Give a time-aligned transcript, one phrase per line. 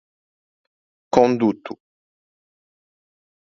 [1.13, 1.73] Conduto